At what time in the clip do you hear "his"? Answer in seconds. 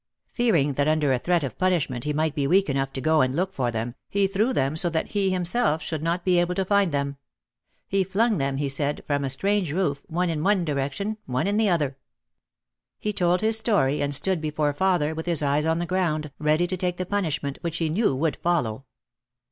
13.47-13.57, 15.27-15.43